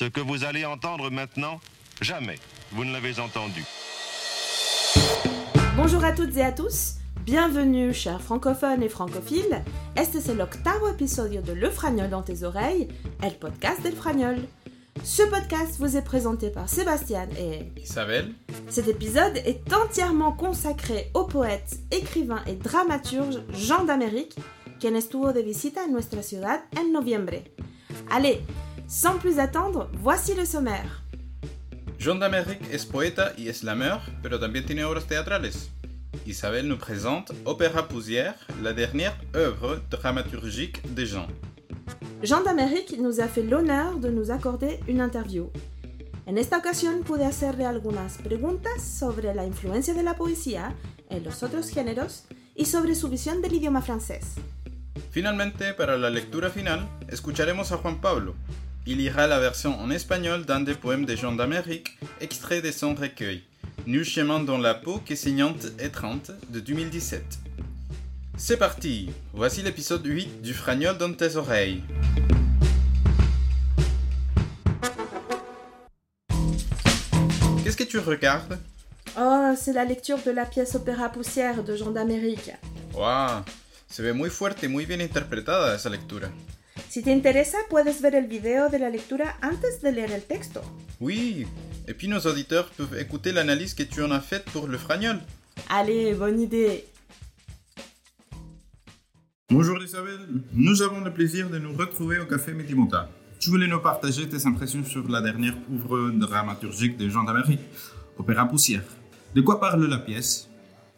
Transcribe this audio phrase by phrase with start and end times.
[0.00, 1.60] Ce que vous allez entendre maintenant,
[2.00, 2.38] jamais
[2.72, 3.62] vous ne l'avez entendu.
[5.76, 6.94] Bonjour à toutes et à tous.
[7.26, 9.62] Bienvenue, chers francophones et francophiles.
[9.96, 12.88] Este es el octavo episodio de Le Fragnol dans tes oreilles,
[13.22, 14.38] el podcast del Fragnol?
[15.04, 18.32] Ce podcast vous est présenté par Sébastien et Isabelle.
[18.70, 24.36] Cet épisode est entièrement consacré au poète, écrivain et dramaturge Jean d'Amérique,
[24.80, 27.42] quien estuvo de visita en nuestra ciudad en noviembre.
[28.10, 28.40] Allez,
[28.90, 31.04] sans plus attendre, voici le sommaire.
[31.98, 35.70] Jean d'Amérique es poeta y slammer, pero también tiene obras teatrales.
[36.26, 41.28] Isabelle nous présente Opéra Poussière, la dernière œuvre dramaturgique de Jean.
[42.22, 45.50] Jean d'Amérique nous a fait l'honneur de nous accorder une interview.
[46.26, 50.74] En esta ocasión pude hacerle algunas preguntas sobre la influencia de la poesía
[51.10, 52.24] en los otros géneros
[52.56, 54.34] y sobre su visión del idioma francés.
[55.12, 58.34] Finalmente, para la lectura final, escucharemos a Juan Pablo.
[58.86, 62.94] Il lira la version en espagnol d'un des poèmes de Jean d'Amérique, extrait de son
[62.94, 63.42] recueil,
[63.86, 67.22] Nu chemin dans la peau qui saignante et trente de 2017.
[68.38, 71.82] C'est parti Voici l'épisode 8 du Fragnol dans tes oreilles.
[77.62, 78.58] Qu'est-ce que tu regardes?
[79.18, 82.52] Oh, c'est la lecture de la pièce Opéra Poussière de Jean d'Amérique.
[82.94, 83.44] Wow,
[83.88, 86.30] se ve muy fuerte y muy bien interpretada esa lectura.
[86.90, 90.60] Si te interesa, puedes ver el video de la lectura antes de leer el texto.
[90.98, 91.46] Oui,
[91.86, 95.20] et puis nos auditeurs peuvent écouter l'analyse que tu en as faite pour le Fragnol.
[95.68, 96.84] Allez, bonne idée.
[99.50, 103.08] Bonjour Isabelle, nous avons le plaisir de nous retrouver au Café Médimota.
[103.38, 107.60] Tu voulais nous partager tes impressions sur la dernière œuvre dramaturgique de Jean d'Amérique,
[108.18, 108.82] Opéra Poussière.
[109.36, 110.48] De quoi parle la pièce?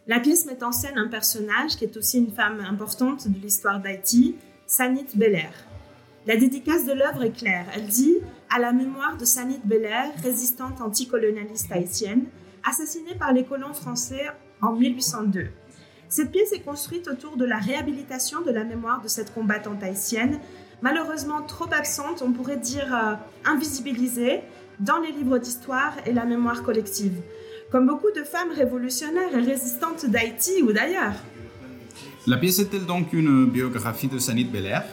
[0.07, 3.79] La pièce met en scène un personnage qui est aussi une femme importante de l'histoire
[3.79, 5.53] d'Haïti, Sanit Belair.
[6.25, 7.67] La dédicace de l'œuvre est claire.
[7.75, 12.27] Elle dit à la mémoire de Sanit Belair, résistante anticolonialiste haïtienne,
[12.63, 14.27] assassinée par les colons français
[14.61, 15.49] en 1802.
[16.09, 20.39] Cette pièce est construite autour de la réhabilitation de la mémoire de cette combattante haïtienne,
[20.81, 23.15] malheureusement trop absente, on pourrait dire euh,
[23.45, 24.43] invisibilisée,
[24.79, 27.21] dans les livres d'histoire et la mémoire collective,
[27.73, 31.15] comme beaucoup de femmes révolutionnaires et résistantes d'Haïti ou d'ailleurs.
[32.29, 34.85] La pièce est-elle donc une biographie de Sanit Belair?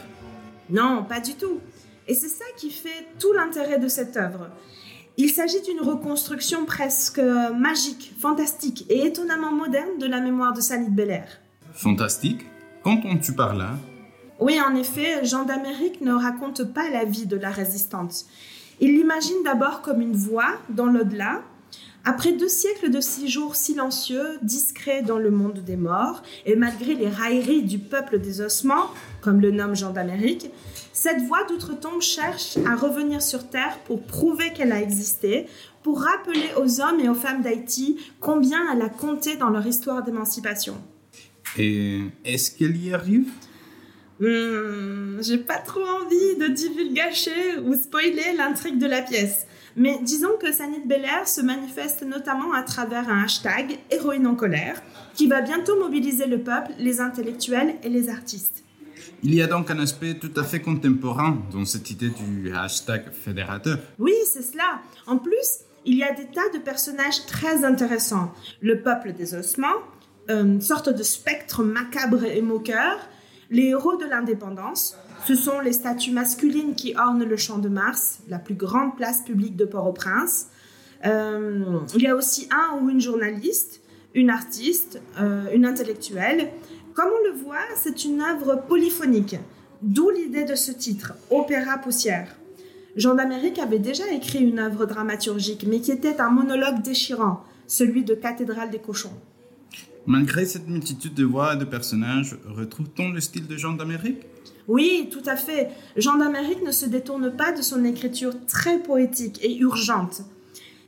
[0.70, 1.58] Non, pas du tout.
[2.06, 4.48] Et c'est ça qui fait tout l'intérêt de cette œuvre.
[5.16, 10.90] Il s'agit d'une reconstruction presque magique, fantastique et étonnamment moderne de la mémoire de Sanit
[10.90, 11.40] Belair.
[11.72, 12.46] Fantastique?
[12.82, 13.72] Qu'entends-tu par là?
[14.38, 18.24] Oui, en effet, Jean d'Amérique ne raconte pas la vie de la résistante.
[18.80, 21.42] Il l'imagine d'abord comme une voix dans l'au-delà.
[22.04, 27.08] Après deux siècles de séjours silencieux, discrets dans le monde des morts, et malgré les
[27.08, 28.86] railleries du peuple des ossements,
[29.20, 30.50] comme le nomme Jean d'Amérique,
[30.94, 35.46] cette voix d'outre-tombe cherche à revenir sur Terre pour prouver qu'elle a existé,
[35.82, 40.02] pour rappeler aux hommes et aux femmes d'Haïti combien elle a compté dans leur histoire
[40.02, 40.76] d'émancipation.
[41.58, 43.28] Et est-ce qu'elle y arrive?
[44.20, 49.46] Hmm, J'ai pas trop envie de divulgacher ou spoiler l'intrigue de la pièce.
[49.76, 54.82] Mais disons que Sanit Belair se manifeste notamment à travers un hashtag Héroïne en colère,
[55.14, 58.64] qui va bientôt mobiliser le peuple, les intellectuels et les artistes.
[59.22, 63.12] Il y a donc un aspect tout à fait contemporain dans cette idée du hashtag
[63.12, 63.78] fédérateur.
[63.98, 64.80] Oui, c'est cela.
[65.06, 68.32] En plus, il y a des tas de personnages très intéressants.
[68.60, 69.66] Le peuple des ossements,
[70.28, 72.98] une sorte de spectre macabre et moqueur,
[73.50, 78.20] les héros de l'indépendance, ce sont les statues masculines qui ornent le Champ de Mars,
[78.28, 80.48] la plus grande place publique de Port-au-Prince.
[81.06, 83.80] Euh, il y a aussi un ou une journaliste,
[84.14, 86.50] une artiste, euh, une intellectuelle.
[86.94, 89.36] Comme on le voit, c'est une œuvre polyphonique,
[89.82, 92.36] d'où l'idée de ce titre, Opéra Poussière.
[92.96, 98.02] Jean d'Amérique avait déjà écrit une œuvre dramaturgique, mais qui était un monologue déchirant, celui
[98.04, 99.12] de Cathédrale des cochons.
[100.10, 104.26] Malgré cette multitude de voix et de personnages, retrouve-t-on le style de Jean d'Amérique?
[104.66, 105.68] Oui, tout à fait.
[105.94, 110.22] Jean d'Amérique ne se détourne pas de son écriture très poétique et urgente.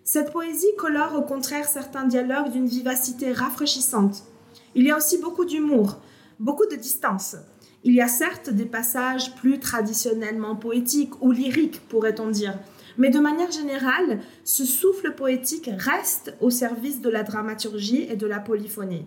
[0.03, 4.25] Cette poésie colore au contraire certains dialogues d'une vivacité rafraîchissante.
[4.75, 6.01] Il y a aussi beaucoup d'humour,
[6.41, 7.37] beaucoup de distance.
[7.85, 12.59] Il y a certes des passages plus traditionnellement poétiques ou lyriques, pourrait-on dire,
[12.99, 18.27] mais de manière générale, ce souffle poétique reste au service de la dramaturgie et de
[18.27, 19.07] la polyphonie.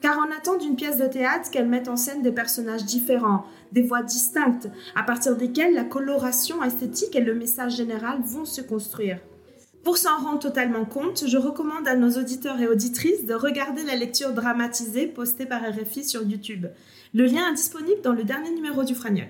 [0.00, 3.82] Car on attend d'une pièce de théâtre qu'elle mette en scène des personnages différents, des
[3.82, 9.18] voix distinctes, à partir desquelles la coloration esthétique et le message général vont se construire.
[9.84, 13.96] Pour s'en rendre totalement compte, je recommande à nos auditeurs et auditrices de regarder la
[13.96, 16.66] lecture dramatisée postée par RFI sur YouTube.
[17.14, 19.28] Le lien est disponible dans le dernier numéro du Fragnol.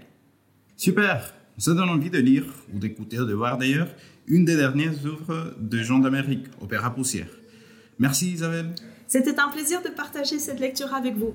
[0.77, 3.89] Super Ça donne envie de lire, ou d'écouter, ou de voir d'ailleurs,
[4.27, 7.29] une des dernières œuvres de Jean d'Amérique, Opéra Poussière.
[7.99, 8.75] Merci Isabelle.
[9.07, 11.35] C'était un plaisir de partager cette lecture avec vous.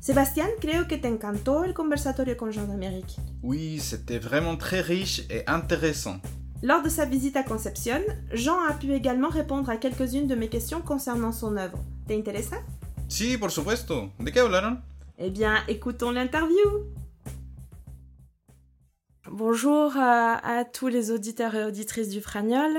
[0.00, 3.16] Sebastián, creo que te encantó el conversatorio con Jean d'Amérique.
[3.42, 6.20] Oui, c'était vraiment très riche et intéressant.
[6.62, 8.00] Lors de sa visite à Concepción,
[8.32, 11.78] Jean a pu également répondre à quelques-unes de mes questions concernant son œuvre.
[12.08, 12.56] ¿Te interesa?
[13.08, 14.10] Sí, por supuesto.
[14.20, 14.80] ¿De qué hablaron?
[15.18, 16.86] Eh bien, écoutons l'interview.
[19.38, 22.78] Bonjour à, à tous les auditeurs et auditrices du Fragnol.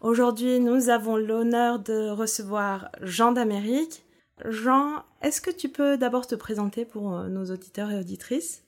[0.00, 4.02] Aujourd'hui, nous avons l'honneur de recevoir Jean d'Amérique.
[4.44, 8.64] Jean, est-ce que tu peux d'abord te présenter pour euh, nos auditeurs et auditrices?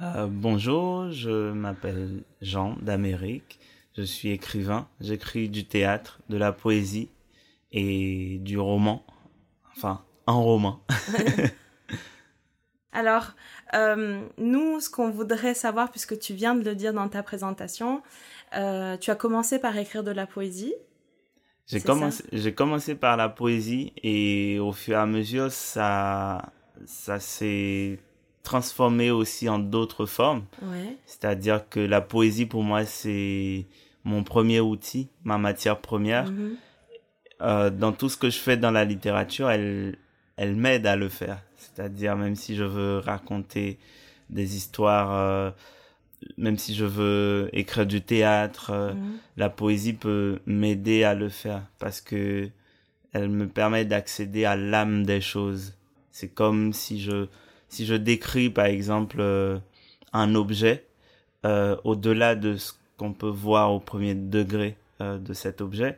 [0.00, 3.58] Euh, bonjour, je m'appelle Jean d'Amérique.
[3.96, 4.86] Je suis écrivain.
[5.00, 7.08] J'écris du théâtre, de la poésie
[7.72, 9.02] et du roman.
[9.76, 10.80] Enfin, un roman.
[12.98, 13.34] Alors,
[13.74, 18.02] euh, nous, ce qu'on voudrait savoir, puisque tu viens de le dire dans ta présentation,
[18.56, 20.74] euh, tu as commencé par écrire de la poésie.
[21.68, 26.50] J'ai commencé, j'ai commencé par la poésie et au fur et à mesure, ça,
[26.86, 28.00] ça s'est
[28.42, 30.42] transformé aussi en d'autres formes.
[30.62, 30.96] Ouais.
[31.06, 33.66] C'est-à-dire que la poésie, pour moi, c'est
[34.02, 36.32] mon premier outil, ma matière première.
[36.32, 36.56] Mhm.
[37.42, 39.98] Euh, dans tout ce que je fais dans la littérature, elle,
[40.38, 41.42] elle m'aide à le faire.
[41.56, 43.78] C'est-à-dire, même si je veux raconter
[44.30, 45.50] des histoires, euh,
[46.36, 49.18] même si je veux écrire du théâtre, euh, Mhm.
[49.36, 52.48] la poésie peut m'aider à le faire parce que
[53.12, 55.74] elle me permet d'accéder à l'âme des choses.
[56.10, 57.26] C'est comme si je,
[57.68, 59.58] si je décris, par exemple, euh,
[60.12, 60.84] un objet,
[61.84, 65.96] au-delà de ce qu'on peut voir au premier degré de cet objet,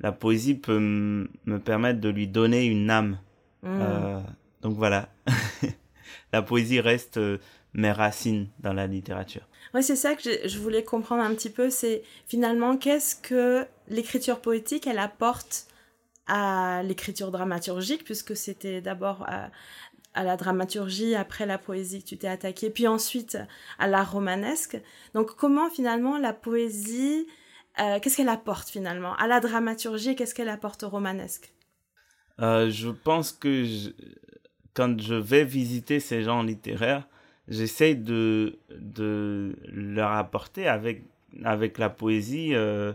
[0.00, 3.18] la poésie peut me permettre de lui donner une âme.
[3.66, 3.80] Mhm.
[3.82, 4.20] Euh,
[4.62, 5.08] donc voilà.
[6.32, 7.38] la poésie reste euh,
[7.74, 9.42] mes racines dans la littérature.
[9.74, 14.40] Ouais, c'est ça que je, voulais comprendre un petit peu, c'est finalement qu'est-ce que l'écriture
[14.40, 15.66] poétique, elle apporte
[16.26, 19.50] à l'écriture dramaturgique, puisque c'était d'abord à,
[20.16, 23.38] à la dramaturgie, après la poésie que tu t'es attaqué, puis ensuite
[23.78, 24.80] à l'art romanesque.
[25.14, 27.26] Donc comment finalement la poésie,
[27.78, 29.14] euh, qu'est-ce qu'elle apporte finalement?
[29.16, 31.52] À la dramaturgie, qu'est-ce qu'elle apporte au romanesque?
[32.40, 33.64] Euh, je pense que
[34.74, 37.08] quand je vais visiter ces gens littéraires,
[37.48, 38.58] j'essaye de,
[39.72, 41.04] leur apporter avec,
[41.44, 42.92] avec la poésie euh,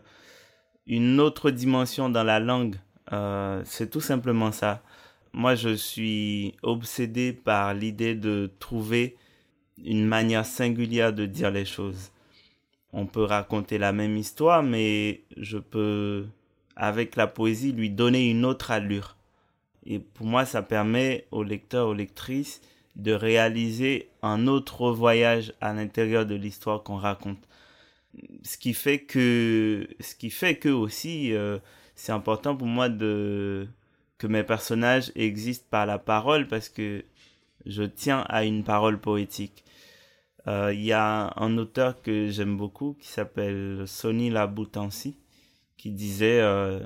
[0.88, 2.76] une autre dimension dans la langue.
[3.14, 4.84] Euh, c'est tout simplement ça.
[5.34, 9.16] Moi, je suis obsédé par l'idée de trouver
[9.84, 12.12] une manière singulière de dire les choses.
[12.94, 16.28] On peut raconter la même histoire, mais je peux,
[16.76, 19.16] avec la poésie, lui donner une autre allure.
[19.86, 22.62] Et pour moi, ça permet aux lecteurs, aux lectrices
[22.96, 27.48] de réaliser un autre voyage à l'intérieur de l'histoire qu'on raconte.
[28.44, 31.58] Ce qui fait que, ce qui fait que aussi, euh,
[31.96, 33.68] c'est important pour moi de,
[34.18, 37.04] que mes personnages existent par la parole parce que
[37.66, 39.64] je tiens à une parole poétique.
[40.48, 45.18] Euh, Il y a un auteur que j'aime beaucoup qui s'appelle Sonny Laboutansi
[45.78, 46.80] qui disait euh,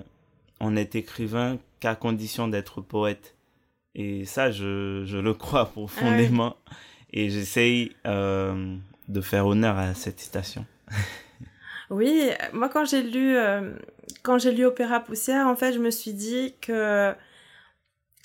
[0.66, 3.36] on n'est écrivain qu'à condition d'être poète.
[3.94, 6.58] Et ça, je, je le crois profondément.
[7.12, 8.76] Et j'essaye euh,
[9.08, 10.66] de faire honneur à cette citation.
[11.92, 13.74] Oui, moi quand j'ai lu euh,
[14.24, 17.14] quand j'ai lu Opéra Poussière, en fait, je me suis dit que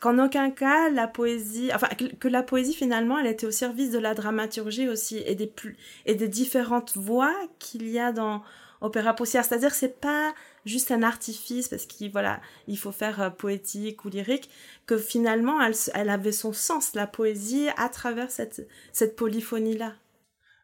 [0.00, 3.90] qu'en aucun cas la poésie, enfin que, que la poésie finalement, elle était au service
[3.90, 8.42] de la dramaturgie aussi et des plus et des différentes voix qu'il y a dans
[8.80, 9.44] Opéra Poussière.
[9.44, 10.32] C'est-à-dire c'est pas
[10.64, 14.50] juste un artifice parce qu'il voilà, il faut faire euh, poétique ou lyrique,
[14.86, 19.94] que finalement elle, elle avait son sens la poésie à travers cette cette polyphonie là.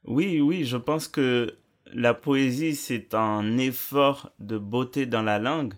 [0.05, 1.57] Oui, oui, je pense que
[1.93, 5.75] la poésie, c'est un effort de beauté dans la langue,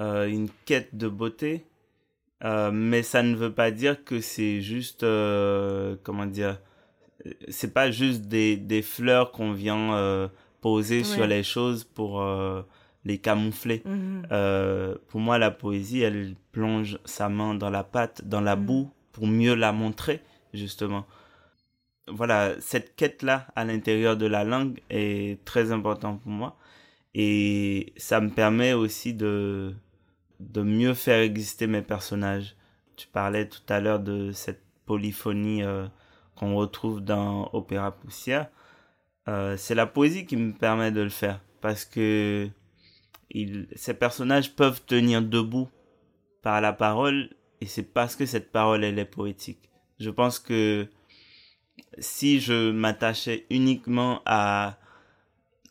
[0.00, 1.64] euh, une quête de beauté,
[2.44, 5.02] euh, mais ça ne veut pas dire que c'est juste,
[6.02, 6.60] comment dire,
[7.48, 10.28] c'est pas juste des, des fleurs qu'on vient
[10.66, 12.62] poser sur les choses pour euh,
[13.06, 13.82] les camoufler.
[13.84, 14.26] Mhm.
[14.32, 18.66] Euh, pour moi, la poésie, elle plonge sa main dans la pâte, dans la Mhm.
[18.66, 20.20] boue, pour mieux la montrer,
[20.52, 21.06] justement.
[22.08, 26.56] Voilà, cette quête-là à l'intérieur de la langue est très importante pour moi.
[27.14, 29.72] Et ça me permet aussi de,
[30.40, 32.54] de mieux faire exister mes personnages.
[32.96, 35.86] Tu parlais tout à l'heure de cette polyphonie euh,
[36.36, 38.48] qu'on retrouve dans Opéra Poussière.
[39.28, 41.40] Euh, c'est la poésie qui me permet de le faire.
[41.60, 42.48] Parce que
[43.74, 45.68] ces personnages peuvent tenir debout
[46.42, 47.30] par la parole
[47.60, 49.70] et c'est parce que cette parole elle est poétique.
[49.98, 50.88] Je pense que
[51.98, 54.78] si je m'attachais uniquement à,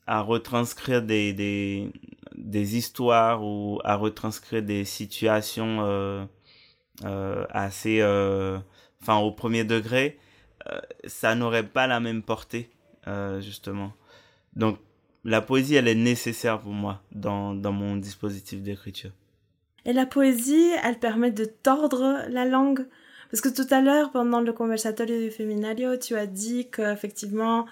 [0.07, 1.33] à retranscrire des,
[2.35, 6.25] des, histoires ou à retranscrire des situations euh,
[7.03, 8.59] euh, assez, euh,
[9.01, 10.19] enfin au premier degré,
[11.05, 12.71] ça n'aurait pas la même portée,
[13.39, 13.93] justement.
[14.55, 14.79] Donc
[15.25, 19.11] la poésie, elle est nécessaire pour moi dans, dans mon dispositif d'écriture.
[19.85, 22.87] Et la poésie, elle permet de tordre la langue.
[23.29, 27.65] Parce que tout à l'heure, pendant le conversatorio du Feminario, tu as dit qu'effectivement,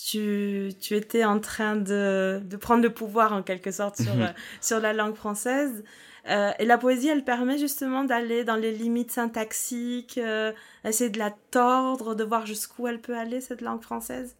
[0.00, 4.22] tu, tu étais en train de, de prendre le pouvoir en quelque sorte sur, Mhm.
[4.22, 5.82] euh, sur la langue française.
[6.28, 10.52] Euh, et la poésie, elle permet justement d'aller dans les limites syntaxiques, euh,
[10.84, 14.36] essayer de la tordre, de voir jusqu'où elle peut aller, cette langue française?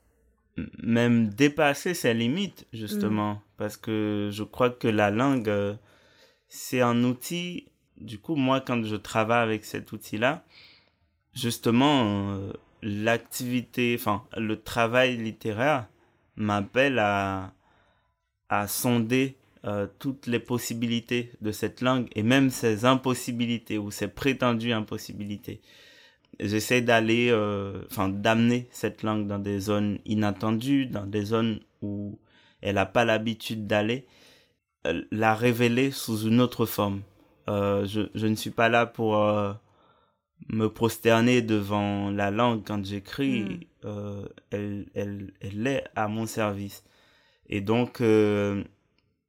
[0.82, 3.42] Même dépasser ses limites, justement.
[3.56, 5.74] Parce que je crois que la langue, euh,
[6.48, 7.66] c'est un outil.
[8.00, 10.44] Du coup, moi, quand je travaille avec cet outil-là,
[11.34, 15.88] justement, euh, l'activité, enfin, le travail littéraire
[16.36, 17.52] m'appelle à,
[18.48, 24.06] à sonder euh, toutes les possibilités de cette langue et même ses impossibilités ou ses
[24.06, 25.60] prétendues impossibilités.
[26.40, 32.18] J'essaie d'aller, euh, enfin, d'amener cette langue dans des zones inattendues, dans des zones où
[32.60, 34.06] elle n'a pas l'habitude d'aller,
[34.86, 37.02] euh, la révéler sous une autre forme.
[37.48, 39.52] Euh, je, je ne suis pas là pour euh,
[40.48, 43.42] me prosterner devant la langue quand j'écris.
[43.42, 43.60] Mm.
[43.84, 46.84] Euh, elle, elle, elle est à mon service.
[47.48, 48.62] Et donc, euh,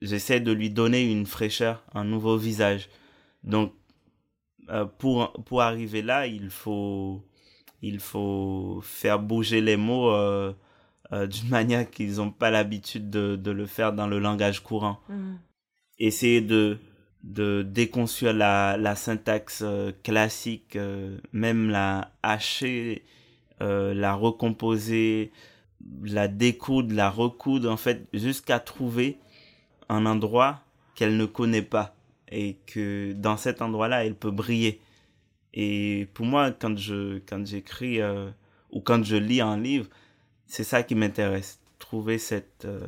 [0.01, 2.89] j'essaie de lui donner une fraîcheur, un nouveau visage.
[3.43, 3.73] Donc,
[4.69, 7.23] euh, pour, pour arriver là, il faut,
[7.81, 10.53] il faut faire bouger les mots euh,
[11.11, 14.99] euh, d'une manière qu'ils n'ont pas l'habitude de, de le faire dans le langage courant
[15.09, 15.39] Mhm.
[15.99, 16.77] essayer de
[17.21, 19.61] de déconstruire la, la syntaxe
[20.03, 20.77] classique,
[21.33, 23.03] même la hacher,
[23.59, 25.33] la recomposer,
[26.03, 29.17] la découdre, la recoudre, en fait, jusqu'à trouver
[29.89, 30.61] un endroit
[30.95, 31.93] qu'elle ne connaît pas
[32.29, 34.81] et que dans cet endroit-là, elle peut briller.
[35.53, 38.29] Et pour moi, quand je quand j'écris euh,
[38.71, 39.87] ou quand je lis un livre,
[40.45, 42.87] c'est ça qui m'intéresse, trouver cette euh,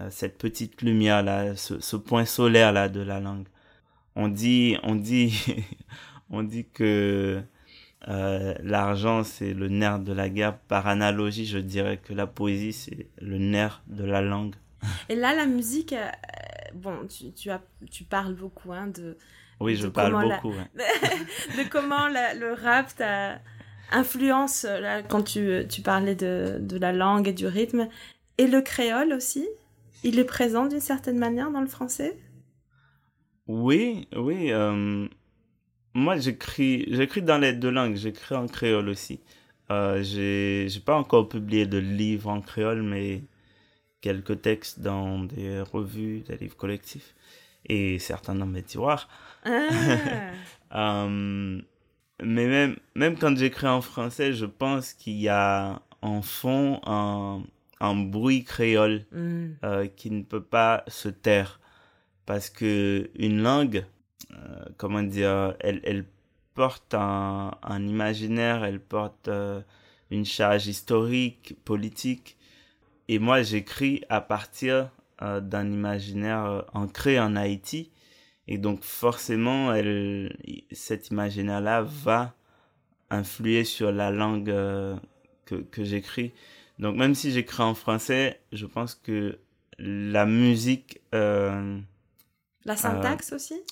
[0.00, 3.46] euh, cette petite lumière là, ce, point solaire là de la langue.
[4.16, 5.34] On dit, on dit,
[6.30, 7.42] on dit que
[8.06, 10.58] l'argent c'est le nerf de la guerre.
[10.58, 14.54] Par analogie, je dirais que la poésie c'est le nerf de la langue.
[15.08, 16.08] Et là, la musique, euh,
[16.74, 19.16] bon, tu, tu, as, tu parles beaucoup hein, de,
[19.60, 20.52] Oui, De je parle la- beaucoup.
[21.56, 23.40] de comment la- le rap t'a
[23.92, 27.88] influence, euh, là, quand tu, tu parlais de, de la langue et du rythme.
[28.38, 29.46] Et le créole aussi
[30.02, 32.18] Il est présent d'une certaine manière dans le français?
[33.46, 34.50] Oui, oui.
[34.52, 35.06] euh,
[35.94, 37.96] moi, j'écris, j'écris dans les deux langues.
[37.96, 39.20] J'écris en créole aussi.
[39.70, 43.22] Euh, j'ai, j'ai pas encore publié de livres en créole, mais
[44.04, 47.14] quelques textes dans des revues, des livres collectifs
[47.64, 49.08] et certains dans mes tiroirs.
[49.46, 49.50] Ah.
[50.74, 51.58] Euh,
[52.22, 57.44] mais même, même quand j'écris en français, je pense qu'il y a en fond un,
[57.80, 59.52] un bruit créole Hmm.
[59.64, 61.58] euh, qui ne peut pas se taire
[62.26, 63.86] parce que une langue
[64.32, 66.04] euh, comment dire elle, elle
[66.54, 69.60] porte un, un imaginaire elle porte euh,
[70.10, 72.36] une charge historique politique
[73.08, 74.90] et moi j'écris à partir
[75.22, 77.90] euh, d'un imaginaire euh, ancré en Haïti.
[78.46, 80.36] Et donc forcément elle
[80.72, 82.34] cet imaginaire là va
[83.10, 84.96] influer sur la langue euh,
[85.46, 86.32] que, que j'écris.
[86.78, 89.38] Donc même si j'écris en français, je pense que
[89.78, 91.00] la musique,
[92.64, 93.62] La syntaxe aussi?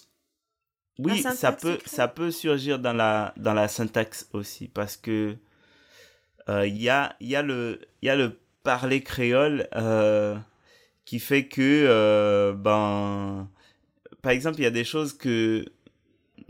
[0.98, 5.36] Oui, ça peut, ça peut surgir dans la dans la syntaxe aussi parce que
[6.48, 10.36] euh, il y a il y a le il y a le parler créole euh,
[11.04, 13.48] qui fait que euh, ben
[14.22, 15.64] par exemple il y a des choses que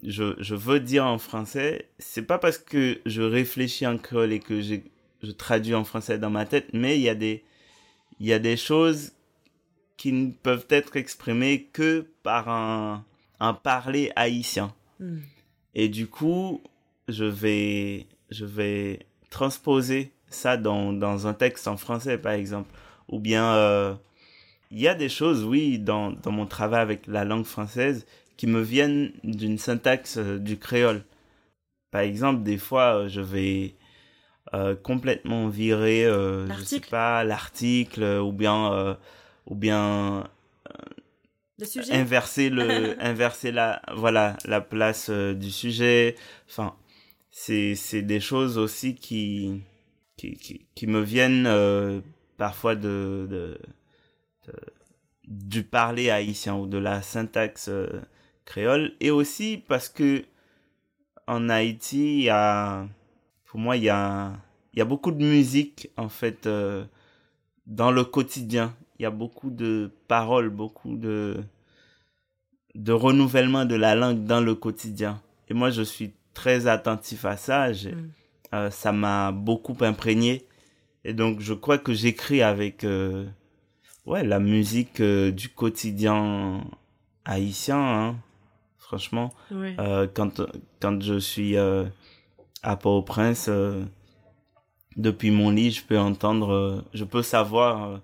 [0.02, 4.40] je je veux dire en français, c'est pas parce que je réfléchis en créole et
[4.40, 7.44] que je traduis en français dans ma tête, mais il y a des,
[8.18, 9.12] il y a des choses
[9.96, 13.04] qui ne peuvent être exprimées que par un,
[13.38, 14.74] un parler haïtien.
[14.98, 15.18] Hmm.
[15.74, 16.62] Et du coup,
[17.08, 22.70] je vais, je vais transposer ça dans, dans un texte en français, par exemple.
[23.08, 23.94] Ou bien, euh,
[24.70, 28.46] il y a des choses, oui, dans, dans mon travail avec la langue française qui
[28.46, 31.04] me viennent d'une syntaxe euh, du créole.
[31.90, 33.74] Par exemple, des fois, euh, je vais
[34.54, 38.94] euh, complètement virer, euh, je sais pas, l'article, ou bien, euh,
[39.46, 40.28] ou bien
[41.58, 46.16] Le sujet inverser le inverser la voilà la place du sujet
[46.48, 46.74] enfin
[47.30, 49.62] c'est c'est des choses aussi qui
[50.74, 52.00] qui, me viennent euh,
[52.36, 53.58] parfois de,
[55.26, 58.00] du parler haïtien ou de la syntaxe euh,
[58.44, 58.92] créole.
[59.00, 60.24] Et aussi parce que
[61.26, 62.86] en Haïti, il y a,
[63.46, 64.32] pour moi, il y a,
[64.72, 66.84] il y a beaucoup de musique, en fait, euh,
[67.66, 68.74] dans le quotidien.
[68.98, 71.42] Il y a beaucoup de paroles, beaucoup de,
[72.74, 75.22] de renouvellement de la langue dans le quotidien.
[75.48, 77.70] Et moi, je suis très attentif à ça.
[77.70, 78.10] Mm.
[78.54, 80.46] Euh, ça m'a beaucoup imprégné.
[81.04, 83.26] Et donc, je crois que j'écris avec euh,
[84.06, 86.62] ouais, la musique euh, du quotidien
[87.24, 88.16] haïtien, hein,
[88.78, 89.32] franchement.
[90.14, 90.42] quand,
[90.80, 93.48] quand je suis à Port-au-Prince,
[94.96, 98.00] depuis mon lit, je peux entendre, je peux savoir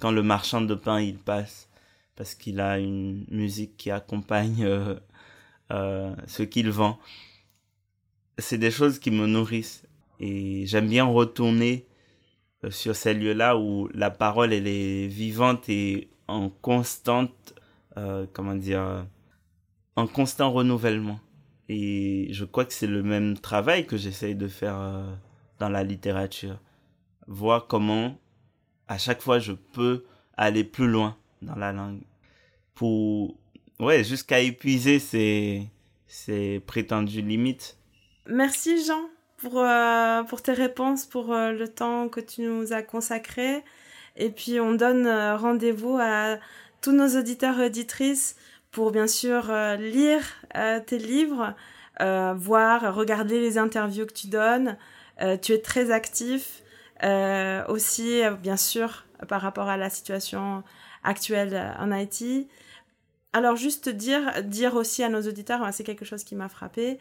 [0.00, 1.68] quand le marchand de pain il passe,
[2.14, 4.68] parce qu'il a une musique qui accompagne
[5.70, 6.98] ce qu'il vend.
[8.38, 9.87] C'est des choses qui me nourrissent.
[10.20, 11.86] Et j'aime bien retourner
[12.64, 17.54] euh, sur ces lieux-là où la parole, elle est vivante et en constante,
[17.96, 19.06] euh, comment dire,
[19.96, 21.20] en constant renouvellement.
[21.68, 25.14] Et je crois que c'est le même travail que j'essaye de faire euh,
[25.58, 26.60] dans la littérature.
[27.26, 28.18] Voir comment,
[28.86, 30.04] à chaque fois, je peux
[30.36, 32.02] aller plus loin dans la langue.
[32.74, 33.38] Pour,
[33.80, 35.68] ouais, jusqu'à épuiser ces,
[36.06, 37.78] ces prétendues limites.
[38.26, 42.82] Merci Jean pour, euh, pour tes réponses, pour euh, le temps que tu nous as
[42.82, 43.64] consacré.
[44.16, 46.36] Et puis on donne euh, rendez-vous à
[46.82, 48.36] tous nos auditeurs et auditrices
[48.70, 50.22] pour bien sûr lire
[50.86, 51.54] tes livres,
[51.98, 54.76] voir, regarder les interviews que tu donnes.
[55.42, 56.62] tu es très actif
[57.68, 60.62] aussi, bien sûr, par rapport à la situation
[61.02, 62.46] actuelle en Haïti.
[63.32, 67.00] Alors juste dire, dire aussi à nos auditeurs, c'est quelque chose qui m'a frappé,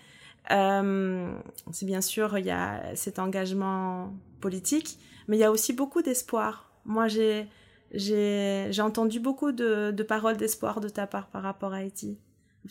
[0.51, 1.33] euh,
[1.71, 6.01] c'est bien sûr, il y a cet engagement politique, mais il y a aussi beaucoup
[6.01, 6.71] d'espoir.
[6.85, 7.47] Moi, j'ai,
[7.91, 12.17] j'ai, j'ai entendu beaucoup de, de paroles d'espoir de ta part par rapport à Haïti.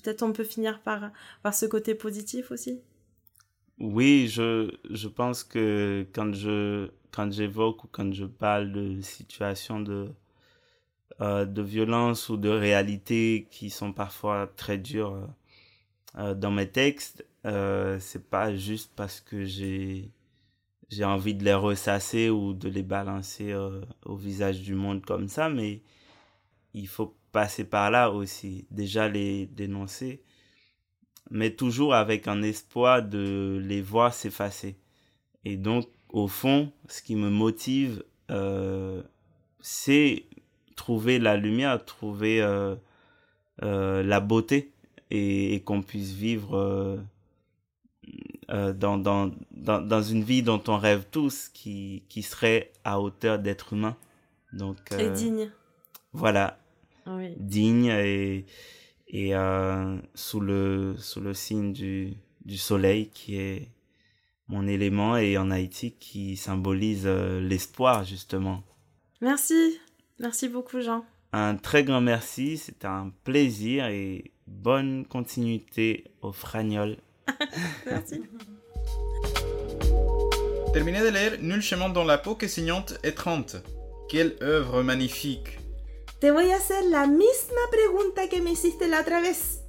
[0.03, 1.11] Peut-être on peut finir par,
[1.43, 2.81] par ce côté positif aussi.
[3.79, 9.81] Oui, je, je pense que quand je quand j'évoque ou quand je parle de situations
[9.81, 10.11] de
[11.21, 15.29] euh, de violence ou de réalité qui sont parfois très dures
[16.19, 20.11] euh, dans mes textes, euh, c'est pas juste parce que j'ai
[20.89, 25.29] j'ai envie de les ressasser ou de les balancer euh, au visage du monde comme
[25.29, 25.83] ça, mais
[26.75, 30.23] il faut passer par là aussi, déjà les dénoncer,
[31.31, 34.77] mais toujours avec un espoir de les voir s'effacer.
[35.45, 39.03] Et donc, au fond, ce qui me motive, euh,
[39.61, 40.25] c'est
[40.77, 42.41] trouver la lumière, trouver
[43.61, 44.73] la beauté
[45.11, 46.57] et, et qu'on puisse vivre
[48.51, 53.01] euh, dans, dans, dans, dans, une vie dont on rêve tous, qui, qui serait à
[53.01, 53.97] hauteur d'être humain.
[54.53, 55.51] Donc, euh, et digne.
[56.13, 56.59] Voilà.
[57.07, 57.35] Oui.
[57.39, 58.47] Digne et,
[59.09, 62.15] et euh, sous, le, sous le signe du,
[62.45, 63.69] du soleil qui est
[64.49, 68.63] mon élément et en Haïti qui symbolise euh, l'espoir justement.
[69.21, 69.79] Merci.
[70.19, 71.05] Merci beaucoup Jean.
[71.39, 76.97] Un très grand merci, c'était un plaisir et bonne continuité au Fragnol.
[77.87, 78.23] Merci.
[80.73, 83.57] Terminé de leer Nul chemin dans la peau que signante et 30.
[84.09, 85.59] Quelle œuvre magnifique.
[86.23, 89.61] Te voy a hacer la misma pregunta que me hiciste la otra vez.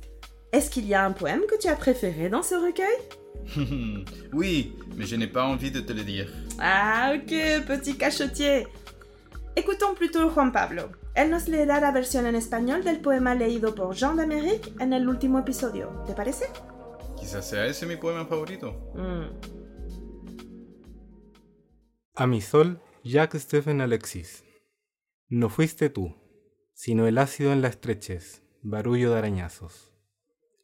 [0.54, 5.06] Est-ce qu'il y a un poème que tu as préféré dans ce recueil Oui, mais
[5.06, 6.32] je n'ai pas envie de te le dire.
[6.60, 8.68] Ah, ok, petit cachotier.
[9.58, 10.84] Écoutons plutôt Juan Pablo.
[11.18, 15.10] Él nos leerá la versión en español del poema leído por Jean d'Amérique en el
[15.10, 16.04] último episodio.
[16.06, 16.46] ¿Te parece?
[17.18, 18.94] Quizás sea ese mi poema favorito.
[18.94, 19.26] Mm.
[22.14, 24.44] A mi sol, Jacques Stephen Alexis.
[25.28, 26.16] No fuiste tú,
[26.76, 29.92] sino el ácido en la estrechez, barullo de arañazos.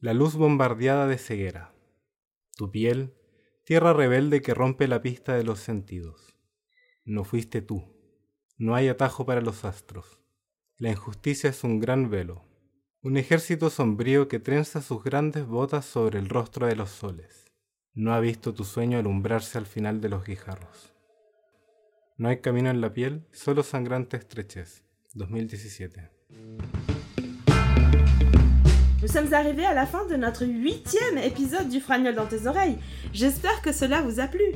[0.01, 1.73] La luz bombardeada de ceguera.
[2.55, 3.15] Tu piel,
[3.65, 6.35] tierra rebelde que rompe la pista de los sentidos.
[7.05, 7.91] No fuiste tú.
[8.59, 10.22] No hay atajo para los astros.
[10.83, 12.43] La injusticia es un gran velo,
[13.03, 17.45] un ejército sombrío que trenza sus grandes botas sobre el rostro de los soles.
[17.93, 20.93] No ha visto tu sueño alumbrarse al final de los guijarros.
[22.17, 24.83] No hay camino en la piel, solo sangrante estrechez.
[25.13, 26.01] 2017.
[29.01, 32.77] Nous sommes arrivés à la fin de notre huitième épisode du Fragnol dans tes oreilles.
[33.13, 34.51] J'espère que cela vous a plu.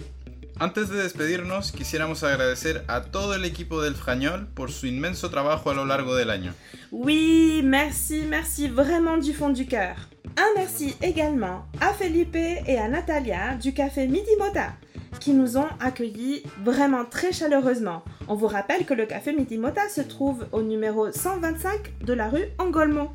[0.60, 5.70] Antes de despedirnos, quisiéramos agradecer a todo el equipo del Fragnol pour su inmenso trabajo
[5.70, 6.52] a lo largo del año.
[6.90, 9.96] Oui, merci, merci vraiment du fond du cœur.
[10.36, 14.74] Un merci également à Felipe et à Natalia du café Midi Mota
[15.20, 18.04] qui nous ont accueillis vraiment très chaleureusement.
[18.28, 22.30] On vous rappelle que le café Midi Mota se trouve au numéro 125 de la
[22.30, 23.12] rue Angolmo.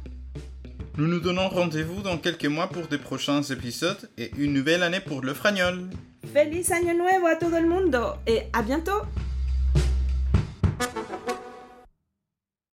[0.97, 5.01] Nous nous donnons rendez-vous dans quelques mois pour des prochains épisodes et une nouvelle année
[5.01, 5.89] pour le Fragnol.
[6.31, 8.21] Feliz año nuevo a todo el mundo.
[8.27, 9.07] Eh, a bientôt.